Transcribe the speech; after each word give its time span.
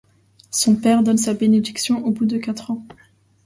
Son 0.49 0.77
père 0.77 1.03
donne 1.03 1.19
sa 1.19 1.35
bénédiction 1.35 2.03
au 2.03 2.09
bout 2.09 2.25
de 2.25 2.39
quatre 2.39 2.71
ans. 2.71 2.83